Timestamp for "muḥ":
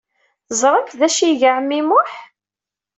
1.89-2.11